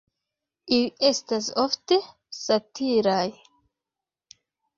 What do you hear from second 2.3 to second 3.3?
satiraj.